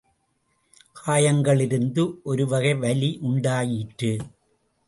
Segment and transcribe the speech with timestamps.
[0.95, 4.17] காயங்களிலிருந்து ஒருவகை வலி உண்டாயிற்று.